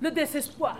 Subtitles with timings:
[0.00, 0.76] le désespoir.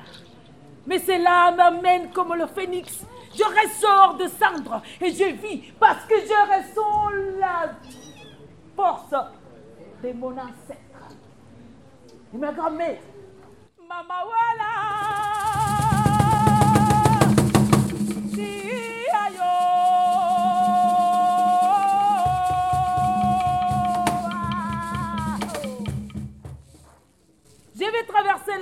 [0.87, 3.05] Mais cela m'amène comme le phénix.
[3.35, 7.75] Je ressors de cendre et je vis parce que je ressens la
[8.75, 9.15] force
[10.03, 10.81] de mon ancêtre.
[12.35, 12.99] Et ma grand-mère,
[13.89, 14.25] Mama
[18.33, 18.66] Je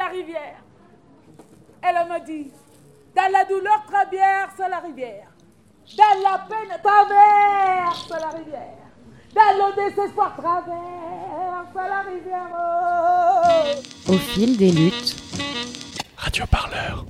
[0.05, 0.57] la rivière.
[1.83, 2.51] Elle m'a dit,
[3.15, 5.29] dans la douleur, traverse la rivière.
[5.97, 8.79] Dans la peine, traverse la rivière.
[9.35, 12.51] Dans le désespoir, traverse la rivière.
[14.09, 15.17] Au fil des luttes.
[16.17, 17.05] Radio Parleur.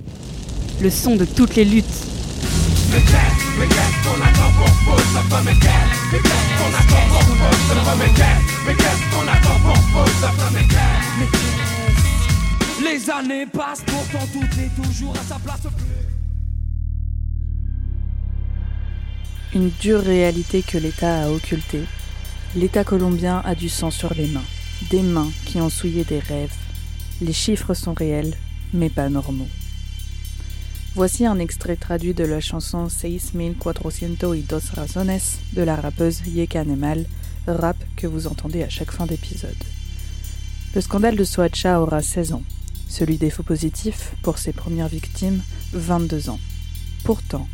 [0.81, 1.85] Le son de toutes les luttes.
[19.53, 21.85] Une dure réalité que l'État a occultée.
[22.57, 24.43] L'État colombien a du sang sur les mains.
[24.89, 26.53] Des mains qui ont souillé des rêves.
[27.21, 28.35] Les chiffres sont réels,
[28.73, 29.47] mais pas normaux.
[30.93, 35.19] Voici un extrait traduit de la chanson 6402 razones
[35.53, 37.05] de la rappeuse Yeka Nemal,
[37.47, 39.63] rap que vous entendez à chaque fin d'épisode.
[40.73, 42.43] Le scandale de Soacha aura 16 ans,
[42.95, 45.41] celui des faux positifs, pour ses premières victimes,
[45.73, 46.39] 22 ans.
[47.03, 47.47] Pourtant,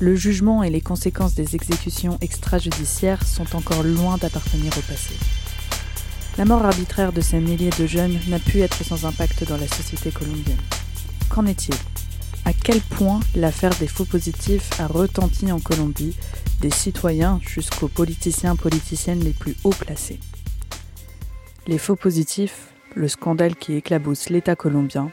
[0.00, 5.14] le jugement et les conséquences des exécutions extrajudiciaires sont encore loin d'appartenir au passé.
[6.36, 9.68] La mort arbitraire de ces milliers de jeunes n'a pu être sans impact dans la
[9.68, 10.60] société colombienne.
[11.30, 11.74] Qu'en est-il?
[12.44, 16.16] À quel point l'affaire des faux positifs a retenti en Colombie,
[16.60, 20.20] des citoyens jusqu'aux politiciens politiciennes les plus haut placés?
[21.66, 25.10] Les faux positifs, le scandale qui éclabousse l'État colombien.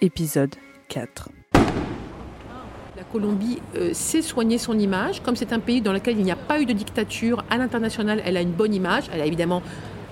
[0.00, 0.54] Épisode
[0.88, 1.28] 4.
[2.96, 5.22] La Colombie euh, sait soigner son image.
[5.22, 8.22] Comme c'est un pays dans lequel il n'y a pas eu de dictature, à l'international,
[8.24, 9.04] elle a une bonne image.
[9.12, 9.62] Elle a évidemment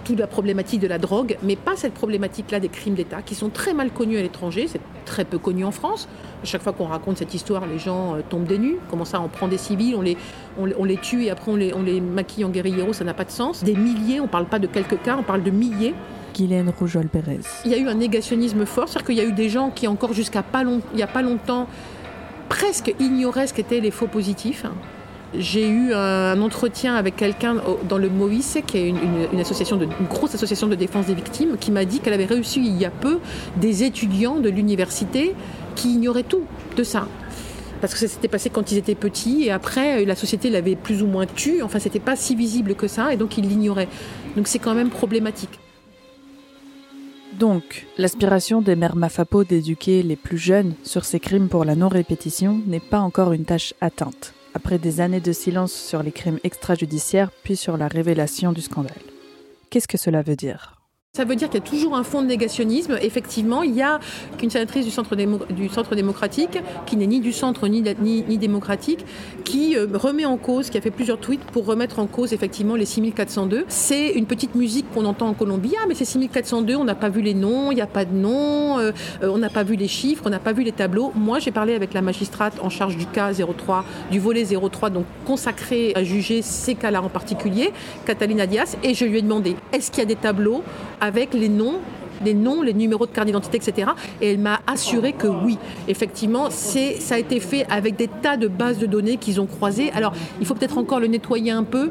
[0.04, 3.50] toute la problématique de la drogue, mais pas cette problématique-là des crimes d'État, qui sont
[3.50, 4.66] très mal connus à l'étranger.
[4.66, 6.08] C'est très peu connu en France.
[6.42, 8.78] À chaque fois qu'on raconte cette histoire, les gens euh, tombent des nues.
[8.90, 10.16] Comment ça, on prend des civils, on les,
[10.58, 13.24] on, les tue et après on les, on les maquille en guerrilleros, ça n'a pas
[13.24, 13.62] de sens.
[13.62, 15.94] Des milliers, on ne parle pas de quelques cas, on parle de milliers.
[16.32, 17.40] Guylaine Roujol Pérez.
[17.64, 19.86] Il y a eu un négationnisme fort, c'est-à-dire qu'il y a eu des gens qui,
[19.86, 21.66] encore jusqu'à pas long, il a pas longtemps,
[22.48, 24.66] presque ignoraient ce qu'étaient les faux positifs.
[25.34, 27.56] J'ai eu un entretien avec quelqu'un
[27.88, 31.70] dans le MOIS, qui est une, association une grosse association de défense des victimes, qui
[31.70, 33.18] m'a dit qu'elle avait reçu il y a peu
[33.56, 35.34] des étudiants de l'université
[35.74, 36.42] qui ignoraient tout
[36.76, 37.08] de ça.
[37.80, 41.02] Parce que ça s'était passé quand ils étaient petits et après la société l'avait plus
[41.02, 41.62] ou moins tué.
[41.62, 43.88] Enfin, c'était pas si visible que ça et donc ils l'ignoraient.
[44.36, 45.58] Donc c'est quand même problématique.
[47.38, 52.60] Donc, l'aspiration des mères Mafapo d'éduquer les plus jeunes sur ces crimes pour la non-répétition
[52.66, 57.30] n'est pas encore une tâche atteinte, après des années de silence sur les crimes extrajudiciaires
[57.42, 59.02] puis sur la révélation du scandale.
[59.70, 60.81] Qu'est-ce que cela veut dire?
[61.14, 62.96] Ça veut dire qu'il y a toujours un fond de négationnisme.
[63.02, 64.00] Effectivement, il y a
[64.38, 69.04] qu'une sénatrice du centre, du centre démocratique, qui n'est ni du centre ni, ni, démocratique,
[69.44, 72.76] qui euh, remet en cause, qui a fait plusieurs tweets pour remettre en cause effectivement
[72.76, 73.66] les 6402.
[73.68, 75.74] C'est une petite musique qu'on entend en Colombie.
[75.78, 78.14] Ah, mais c'est 6402, on n'a pas vu les noms, il n'y a pas de
[78.14, 81.12] nom, euh, on n'a pas vu les chiffres, on n'a pas vu les tableaux.
[81.14, 85.04] Moi, j'ai parlé avec la magistrate en charge du cas 03, du volet 03, donc
[85.26, 87.70] consacré à juger ces cas-là en particulier,
[88.06, 90.62] Catalina Diaz, et je lui ai demandé est-ce qu'il y a des tableaux
[91.02, 91.80] avec les noms
[92.24, 93.90] les noms, les numéros de carte d'identité, etc.
[94.20, 95.58] Et elle m'a assuré que oui,
[95.88, 99.90] effectivement, ça a été fait avec des tas de bases de données qu'ils ont croisées.
[99.92, 101.90] Alors, il faut peut-être encore le nettoyer un peu.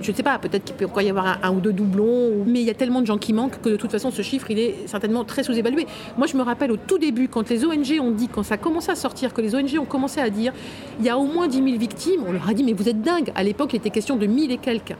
[0.00, 2.44] Je ne sais pas, peut-être qu'il peut encore y avoir un, un, ou deux doublons,
[2.44, 4.50] mais il y a tellement de gens qui manquent que de toute façon, ce chiffre,
[4.50, 5.86] il est certainement très sous-évalué.
[6.18, 8.58] Moi, je me rappelle au tout début, quand les ONG ont dit, quand ça a
[8.58, 10.52] commencé à sortir, que les ONG ont commencé à dire,
[10.98, 13.00] il y a au moins 10 000 victimes, on leur a dit, mais vous êtes
[13.00, 13.32] dingue.
[13.36, 14.96] À l'époque, il était question de 1000 et quelques.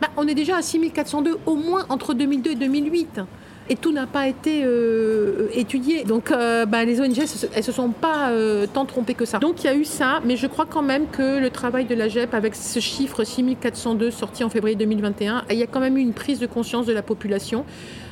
[0.00, 3.20] Bah, on est déjà à 6402 au moins entre 2002 et 2008
[3.70, 6.04] et tout n'a pas été euh, étudié.
[6.04, 7.18] Donc euh, bah, les ONG,
[7.54, 9.38] elles se sont pas euh, tant trompées que ça.
[9.38, 11.94] Donc il y a eu ça, mais je crois quand même que le travail de
[11.94, 15.96] la GEP avec ce chiffre 6402 sorti en février 2021, il y a quand même
[15.96, 17.64] eu une prise de conscience de la population.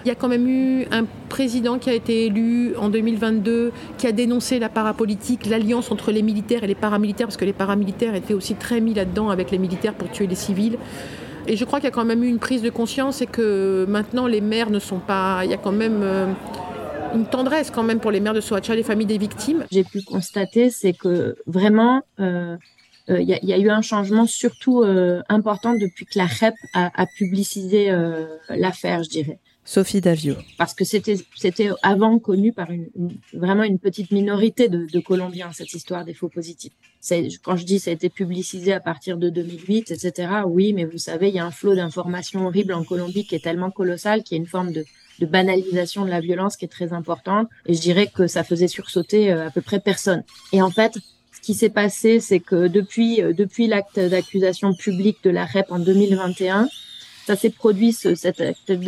[0.04, 4.06] Il y a quand même eu un président qui a été élu en 2022 qui
[4.06, 8.14] a dénoncé la parapolitique, l'alliance entre les militaires et les paramilitaires, parce que les paramilitaires
[8.14, 10.78] étaient aussi très mis là-dedans avec les militaires pour tuer les civils.
[11.48, 13.86] Et je crois qu'il y a quand même eu une prise de conscience et que
[13.88, 15.42] maintenant les maires ne sont pas.
[15.44, 16.26] Il y a quand même euh,
[17.14, 19.64] une tendresse quand même pour les maires de Soacha, les familles des victimes.
[19.70, 22.02] J'ai pu constater, c'est que vraiment.
[23.08, 26.90] Euh, il y, a, eu un changement surtout euh, important depuis que la REP a,
[27.00, 29.38] a publicisé euh, l'affaire, je dirais.
[29.66, 30.34] Sophie Davio.
[30.56, 32.88] Parce que c'était avant connu par une,
[33.34, 36.72] vraiment une petite minorité de, de Colombiens cette histoire des faux positifs.
[37.42, 40.28] Quand je dis ça a été publicisé à partir de 2008, etc.
[40.46, 43.44] Oui, mais vous savez, il y a un flot d'informations horribles en Colombie qui est
[43.44, 44.84] tellement colossal qu'il y a une forme de
[45.18, 47.48] de banalisation de la violence qui est très importante.
[47.66, 50.22] Et je dirais que ça faisait sursauter euh, à peu près personne.
[50.52, 50.94] Et en fait,
[51.32, 55.66] ce qui s'est passé, c'est que depuis, euh, depuis l'acte d'accusation publique de la REP
[55.70, 56.68] en 2021,
[57.26, 58.40] ça s'est produit ce, cette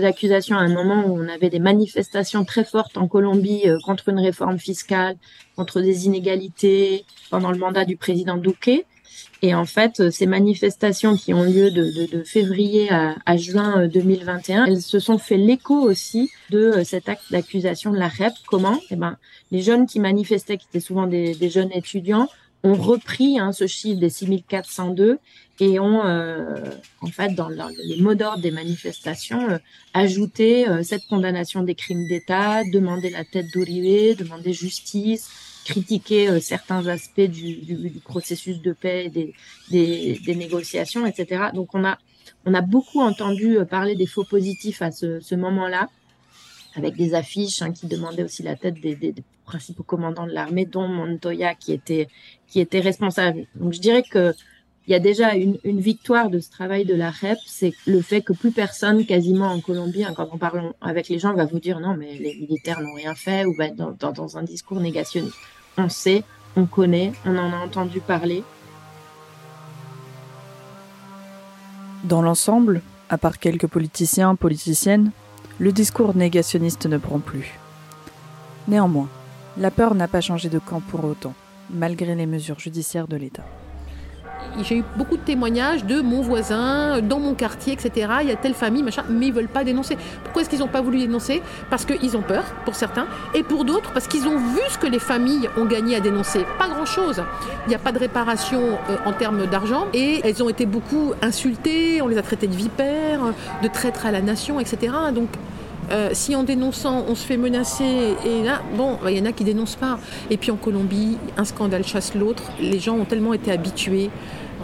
[0.04, 4.10] accusation à un moment où on avait des manifestations très fortes en Colombie euh, contre
[4.10, 5.16] une réforme fiscale,
[5.56, 8.84] contre des inégalités pendant le mandat du président Duque.
[9.42, 13.36] Et en fait, euh, ces manifestations qui ont lieu de, de, de février à, à,
[13.36, 18.08] juin 2021, euh, elles se sont fait l'écho aussi de cet acte d'accusation de la
[18.08, 18.34] REP.
[18.46, 18.78] Comment?
[18.90, 19.16] Eh ben,
[19.50, 22.28] les jeunes qui manifestaient, qui étaient souvent des, des jeunes étudiants,
[22.62, 25.18] ont repris hein, ce chiffre des 6402
[25.60, 26.70] et ont, euh,
[27.00, 29.58] en fait, dans, les mots d'ordre des manifestations, euh,
[29.92, 35.28] ajouté euh, cette condamnation des crimes d'État, demandé la tête d'Uribe, demandé justice,
[35.64, 39.34] critiqué certains aspects du, du, du, processus de paix, des,
[39.70, 41.46] des, des, négociations, etc.
[41.52, 41.98] Donc on a,
[42.46, 45.90] on a beaucoup entendu parler des faux positifs à ce, ce moment-là,
[46.74, 49.14] avec des affiches hein, qui demandaient aussi la tête des, des
[49.44, 52.08] principaux commandants de l'armée, dont Montoya, qui était,
[52.46, 53.46] qui était responsable.
[53.56, 54.32] Donc je dirais que
[54.88, 58.22] il y a déjà une, victoire de ce travail de la REP, c'est le fait
[58.22, 61.60] que plus personne, quasiment en Colombie, hein, quand on parle avec les gens, va vous
[61.60, 65.36] dire non, mais les militaires n'ont rien fait ou va dans, dans un discours négationniste.
[65.76, 66.24] On sait,
[66.56, 68.42] on connaît, on en a entendu parler.
[72.04, 72.80] Dans l'ensemble,
[73.10, 75.10] à part quelques politiciens, politiciennes,
[75.58, 77.58] le discours négationniste ne prend plus.
[78.68, 79.10] Néanmoins,
[79.58, 81.34] la peur n'a pas changé de camp pour autant,
[81.68, 83.44] malgré les mesures judiciaires de l'État
[84.62, 88.08] j'ai eu beaucoup de témoignages de mon voisin, dans mon quartier, etc.
[88.22, 89.96] Il y a telle famille, machin, mais ils veulent pas dénoncer.
[90.24, 91.42] Pourquoi est-ce qu'ils n'ont pas voulu dénoncer?
[91.70, 94.86] Parce qu'ils ont peur, pour certains, et pour d'autres, parce qu'ils ont vu ce que
[94.86, 96.44] les familles ont gagné à dénoncer.
[96.58, 97.22] Pas grand-chose.
[97.66, 98.60] Il n'y a pas de réparation
[98.90, 102.56] euh, en termes d'argent, et elles ont été beaucoup insultées, on les a traitées de
[102.56, 103.20] vipères,
[103.62, 104.92] de traîtres à la nation, etc.
[105.14, 105.28] Donc,
[105.90, 109.32] euh, si en dénonçant on se fait menacer, et là, bon, il y en a
[109.32, 109.98] qui dénoncent pas.
[110.30, 112.42] Et puis en Colombie, un scandale chasse l'autre.
[112.60, 114.10] Les gens ont tellement été habitués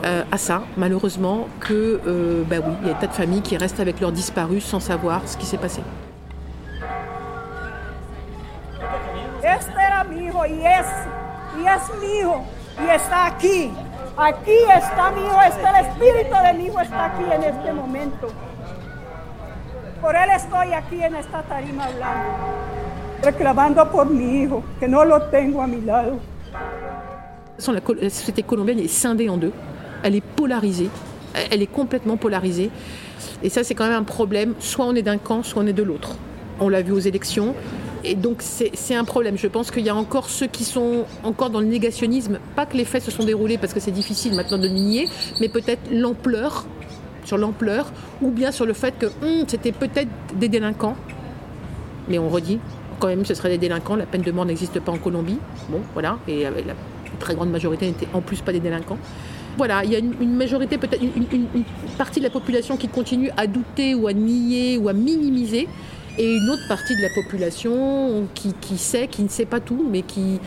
[0.05, 3.43] euh, à ça, malheureusement, que, euh, bah oui, il y a des tas de familles
[3.43, 5.83] qui restent avec leurs disparus sans savoir ce qui s'est passé.
[12.93, 14.59] Está aquí.
[14.77, 16.37] Está mi hijo, el espíritu
[16.67, 18.29] hijo está aquí en este momento.
[20.05, 22.29] Por él estoy aquí en esta tarima hablando,
[23.23, 26.19] reclamando por mi hijo, que no lo tengo a mi lado.
[27.67, 29.53] La, société colombienne est scindée en deux.
[30.03, 30.91] Elle est polarisée.
[31.51, 32.71] Elle est complètement polarisée.
[33.43, 34.53] Et ça, c'est quand même un problème.
[34.59, 36.19] Soit on est d'un camp, soit on est de l'autre.
[36.61, 37.55] On l'a vu aux élections.
[38.05, 39.39] Et donc, c'est un problème.
[39.39, 42.41] Je pense qu'il y a encore ceux qui sont encore dans le négationnisme.
[42.55, 45.09] Pas que les faits se sont déroulés parce que c'est difficile maintenant de nier,
[45.41, 46.67] mais peut-être l'ampleur
[47.35, 47.93] sur l'ampleur,
[48.23, 50.97] ou bien sur le fait que hum, c'était peut-être des délinquants.
[52.09, 52.61] Mais on redit,
[53.01, 53.97] quand même, ce serait des délinquants.
[53.97, 55.39] La peine de mort n'existe pas en Colombie.
[55.69, 56.19] Bon, voilà.
[56.29, 56.75] Et la
[57.19, 58.99] très grande majorité n'était en plus pas des délinquants.
[59.57, 61.47] Voilà, il y a une, majorité, peut-être une,
[61.97, 65.69] partie de la population qui continue à douter ou à nier ou à minimiser,
[66.19, 70.03] et une autre partie de la population qui, sait, qui ne sait pas tout, mais
[70.03, 70.41] qui,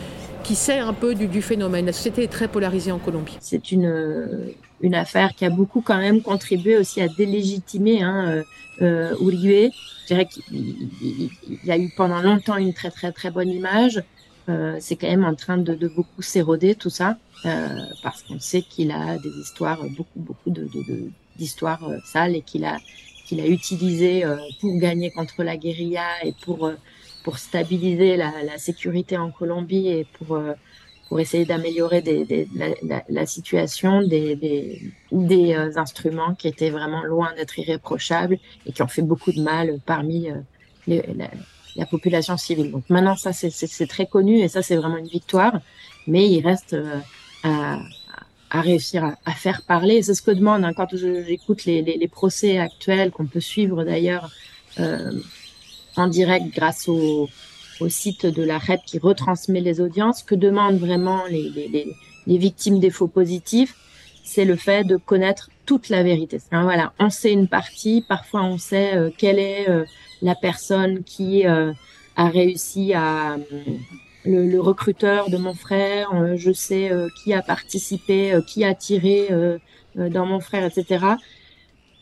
[0.44, 1.86] qui sait un peu du, phénomène.
[1.86, 3.38] La société est très polarisée en Colombie.
[3.40, 8.42] C'est une, une affaire qui a beaucoup quand même contribué aussi à délégitimer hein,
[8.80, 9.72] euh, Uribe.
[10.02, 14.02] Je dirais qu'il a eu pendant longtemps une très très très bonne image.
[14.48, 17.68] Euh, c'est quand même en train de, de beaucoup s'éroder tout ça euh,
[18.02, 20.66] parce qu'on sait qu'il a des histoires beaucoup beaucoup de,
[21.36, 22.78] d'histoires euh, sales et qu'il a
[23.26, 26.74] qu'il a utilisé euh, pour gagner contre la guérilla et pour euh,
[27.24, 30.40] pour stabiliser la, la, sécurité en Colombie et pour
[31.08, 36.70] pour essayer d'améliorer des, des, la, la, la, situation des, des, euh, instruments qui étaient
[36.70, 40.34] vraiment loin d'être irréprochables et qui ont fait beaucoup de mal parmi euh,
[40.86, 41.30] la,
[41.76, 42.70] la, population civile.
[42.70, 45.60] Donc maintenant, ça, c'est très connu et ça, c'est vraiment une victoire,
[46.06, 46.98] mais il reste euh,
[47.42, 47.78] à,
[48.50, 50.02] à, réussir à, à, faire parler.
[50.02, 53.82] C'est ce que demande hein, quand j'écoute les, les, les, procès actuels qu'on peut suivre
[53.82, 54.30] d'ailleurs
[54.78, 55.12] euh,
[55.96, 57.28] en direct grâce au
[57.80, 61.94] au site de la REP qui retransmet les audiences, que demandent vraiment les, les,
[62.26, 63.74] les, victimes des faux positifs,
[64.24, 66.38] c'est le fait de connaître toute la vérité.
[66.50, 69.84] Voilà, on sait une partie, parfois on sait euh, quelle est euh,
[70.22, 71.72] la personne qui euh,
[72.16, 73.36] a réussi à
[74.24, 78.74] le, le, recruteur de mon frère, euh, je sais euh, qui a participé, qui a
[78.74, 79.28] tiré
[79.94, 81.04] dans mon frère, etc.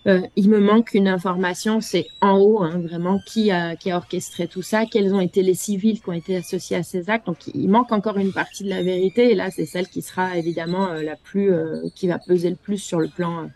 [0.07, 3.97] Euh, il me manque une information, c'est en haut, hein, vraiment, qui a, qui a
[3.97, 7.27] orchestré tout ça, quels ont été les civils qui ont été associés à ces actes.
[7.27, 10.37] Donc, il manque encore une partie de la vérité, et là, c'est celle qui sera
[10.37, 13.51] évidemment euh, la plus, euh, qui va peser le plus sur le plan,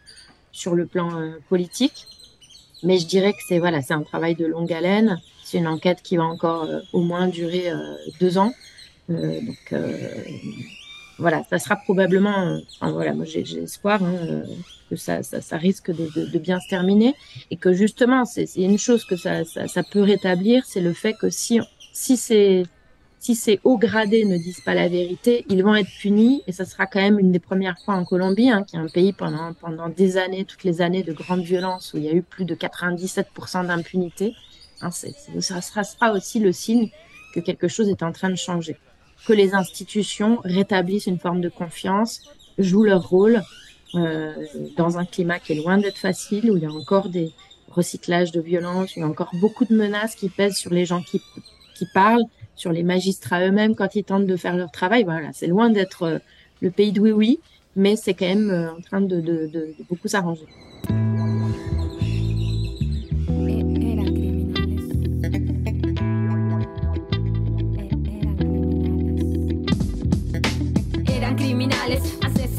[0.51, 1.11] sur le plan
[1.49, 2.07] politique.
[2.83, 5.21] Mais je dirais que c'est voilà, c'est un travail de longue haleine.
[5.45, 7.71] C'est une enquête qui va encore au moins durer
[8.21, 8.53] deux ans.
[9.09, 9.75] donc
[11.19, 14.03] voilà, ça sera probablement, enfin, voilà, moi j'ai espoir.
[14.03, 14.45] Hein,
[14.91, 17.15] que ça, risque de, bien se terminer
[17.51, 19.45] et que justement, c'est une chose que ça,
[19.91, 21.61] peut rétablir, c'est le fait que si,
[21.93, 22.65] si ces
[23.21, 26.65] si ces hauts gradés ne disent pas la vérité, ils vont être punis et ça
[26.65, 29.53] sera quand même une des premières fois en Colombie, hein, qui est un pays pendant
[29.53, 32.47] pendant des années, toutes les années de grande violence où il y a eu plus
[32.47, 34.35] de 97% d'impunité.
[34.81, 36.91] Hein, ça sera, sera aussi le signe
[37.35, 38.79] que quelque chose est en train de changer,
[39.27, 42.23] que les institutions rétablissent une forme de confiance,
[42.57, 43.43] jouent leur rôle
[43.95, 44.33] euh,
[44.77, 47.33] dans un climat qui est loin d'être facile, où il y a encore des
[47.71, 51.03] recyclages de violence, il y a encore beaucoup de menaces qui pèsent sur les gens
[51.03, 51.21] qui,
[51.95, 52.25] parlent,
[52.57, 55.05] sur les magistrats eux-mêmes quand ils tentent de faire leur travail.
[55.05, 56.19] Voilà, c'est loin d'être euh,
[56.61, 57.41] le pays de oui-oui,
[57.75, 60.47] mais c'est quand même euh, en train de, de, de, de beaucoup s'arranger.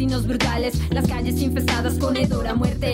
[0.01, 2.93] Asesinos brutales, las calles infestadas con hedor a muerte.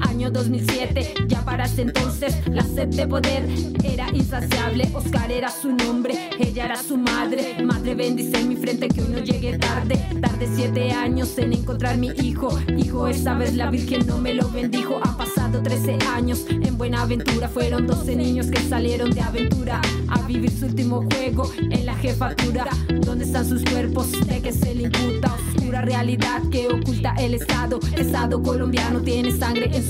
[0.00, 3.46] Año 2007, ya para ese entonces la sed de poder
[3.84, 4.88] era insaciable.
[4.94, 7.62] Oscar era su nombre, ella era su madre.
[7.62, 9.96] Madre bendice en mi frente que uno llegue tarde.
[10.20, 12.58] Tarde siete años en encontrar mi hijo.
[12.76, 15.00] Hijo, esa vez la Virgen no me lo bendijo.
[15.02, 17.48] Ha pasado 13 años en buena aventura.
[17.48, 22.66] Fueron 12 niños que salieron de aventura a vivir su último juego en la jefatura.
[23.00, 24.12] ¿Dónde están sus cuerpos?
[24.26, 25.34] ¿De que se le imputa?
[25.34, 27.80] Oscura realidad que oculta el Estado.
[27.96, 29.85] Estado colombiano tiene sangre en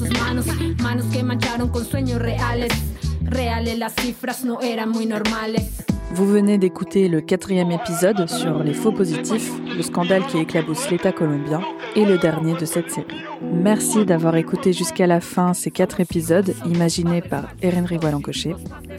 [6.12, 11.12] Vous venez d'écouter le quatrième épisode sur les faux positifs, le scandale qui éclabousse l'État
[11.12, 11.60] colombien,
[11.94, 13.06] et le dernier de cette série.
[13.42, 18.54] Merci d'avoir écouté jusqu'à la fin ces quatre épisodes imaginés par Erin Rivoal-Encoché.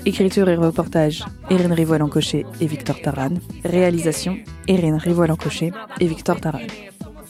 [0.05, 3.35] Écriture et reportage, Erin Rivoal-Encoché et Victor Taran.
[3.63, 4.37] Réalisation,
[4.67, 6.59] Erin Rivoal-Encoché et Victor Taran.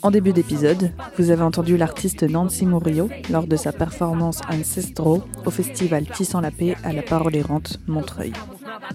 [0.04, 5.50] En début d'épisode, vous avez entendu l'artiste Nancy Murillo lors de sa performance Ancestro au
[5.50, 8.34] festival Tissant la paix à la parole errante Montreuil.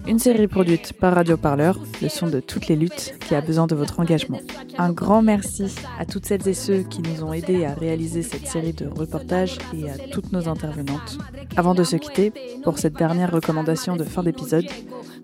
[0.07, 3.67] Une série produite par Radio Parleur, le son de toutes les luttes qui a besoin
[3.67, 4.39] de votre engagement.
[4.77, 8.47] Un grand merci à toutes celles et ceux qui nous ont aidés à réaliser cette
[8.47, 11.17] série de reportages et à toutes nos intervenantes.
[11.55, 14.65] Avant de se quitter, pour cette dernière recommandation de fin d'épisode,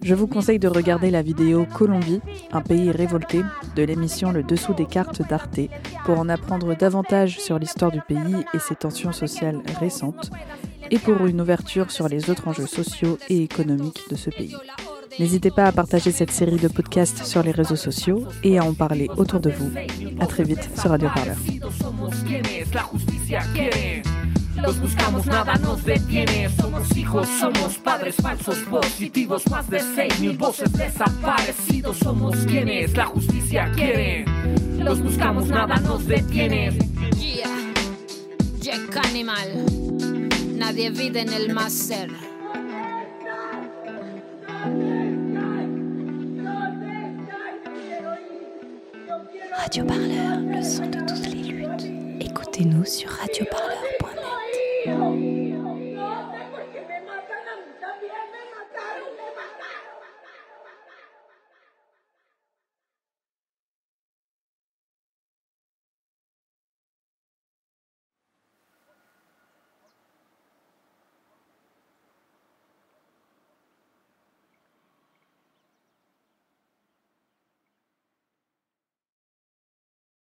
[0.01, 2.22] je vous conseille de regarder la vidéo Colombie,
[2.54, 3.42] un pays révolté
[3.75, 5.60] de l'émission Le Dessous des cartes d'Arte
[6.06, 10.32] pour en apprendre davantage sur l'histoire du pays et ses tensions sociales récentes
[10.91, 14.55] et pour une ouverture sur les autres enjeux sociaux et économiques de ce pays.
[15.19, 18.74] N'hésitez pas à partager cette série de podcasts sur les réseaux sociaux et à en
[18.74, 19.72] parler autour de vous.
[20.19, 21.38] À très vite sur Radio Parleur.
[24.62, 26.50] Los buscamos, nada nos detiene.
[26.50, 29.50] Somos hijos, somos padres falsos positivos.
[29.50, 31.98] Más de seis mil voces desaparecidos.
[31.98, 34.25] Somos quienes la justicia quiere.
[34.77, 36.72] Los buscamos, nada nos detiene.
[37.17, 37.48] Yeah,
[38.60, 39.78] Jack Animal.
[49.56, 51.86] Radio Parleur, le son de toutes les luttes.
[52.20, 53.88] Écoutez-nous sur radioparleur.net.